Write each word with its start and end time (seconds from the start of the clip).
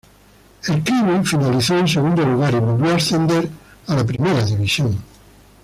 El 0.63 0.81
Crewe 0.83 1.23
finalizó 1.23 1.77
en 1.77 1.87
segundo 1.87 2.25
lugar 2.25 2.55
y 2.55 2.59
volvió 2.59 2.91
a 2.91 2.95
ascender 2.95 3.47
a 3.85 3.93
la 3.93 4.03
First 4.03 4.49
División. 4.49 4.97